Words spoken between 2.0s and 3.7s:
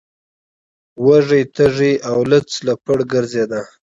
او لوڅ لپړ ګرځیده.